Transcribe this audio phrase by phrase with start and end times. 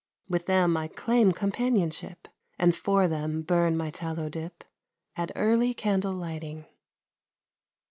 [0.27, 4.63] With them I claim companionship, And for them burn my tallow dip,
[5.15, 6.65] At early candle lighting.